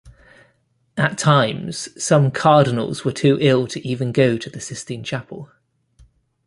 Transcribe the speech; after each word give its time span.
At 0.97 1.19
times, 1.19 1.87
some 2.03 2.31
cardinals 2.31 3.05
were 3.05 3.11
too 3.11 3.37
ill 3.39 3.67
to 3.67 3.87
even 3.87 4.11
go 4.11 4.35
to 4.35 4.49
the 4.49 4.59
Sistine 4.59 5.03
Chapel. 5.03 5.51